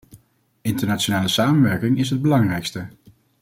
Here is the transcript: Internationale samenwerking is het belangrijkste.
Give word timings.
Internationale 0.61 1.27
samenwerking 1.27 1.97
is 1.97 2.09
het 2.09 2.21
belangrijkste. 2.21 2.87